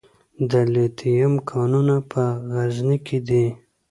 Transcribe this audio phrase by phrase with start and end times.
[0.51, 3.45] د لیتیم کانونه په غزني کې دي